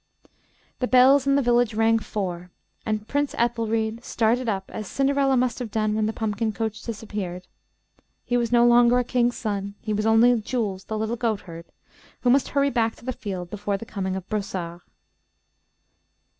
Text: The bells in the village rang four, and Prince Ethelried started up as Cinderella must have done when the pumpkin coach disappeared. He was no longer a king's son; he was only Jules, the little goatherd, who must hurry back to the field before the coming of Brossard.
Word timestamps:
The 0.79 0.87
bells 0.87 1.27
in 1.27 1.35
the 1.35 1.43
village 1.43 1.75
rang 1.75 1.99
four, 1.99 2.49
and 2.87 3.07
Prince 3.07 3.35
Ethelried 3.37 4.03
started 4.03 4.49
up 4.49 4.71
as 4.73 4.87
Cinderella 4.87 5.37
must 5.37 5.59
have 5.59 5.69
done 5.69 5.93
when 5.93 6.07
the 6.07 6.11
pumpkin 6.11 6.53
coach 6.53 6.81
disappeared. 6.81 7.45
He 8.25 8.35
was 8.35 8.51
no 8.51 8.65
longer 8.65 8.97
a 8.97 9.03
king's 9.03 9.37
son; 9.37 9.75
he 9.79 9.93
was 9.93 10.07
only 10.07 10.41
Jules, 10.41 10.85
the 10.85 10.97
little 10.97 11.17
goatherd, 11.17 11.65
who 12.21 12.31
must 12.31 12.47
hurry 12.47 12.71
back 12.71 12.95
to 12.95 13.05
the 13.05 13.13
field 13.13 13.51
before 13.51 13.77
the 13.77 13.85
coming 13.85 14.15
of 14.15 14.27
Brossard. 14.27 14.81